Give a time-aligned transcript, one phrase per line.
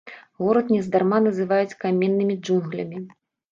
[0.43, 3.07] Горад нездарма называюць каменнымі джунглямі.